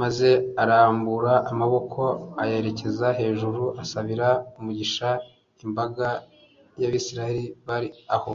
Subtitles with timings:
[0.00, 0.28] maze
[0.62, 2.02] arambura amaboko
[2.42, 5.08] ayerekeje hejuru asabira umugisha
[5.64, 8.32] imbagay'abisirayeli bari aho